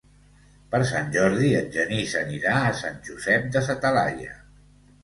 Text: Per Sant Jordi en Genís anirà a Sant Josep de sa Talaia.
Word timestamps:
Per 0.71 0.79
Sant 0.91 1.11
Jordi 1.17 1.51
en 1.59 1.69
Genís 1.77 2.17
anirà 2.25 2.57
a 2.63 2.75
Sant 2.81 2.99
Josep 3.11 3.47
de 3.59 3.67
sa 3.71 3.79
Talaia. 3.87 4.37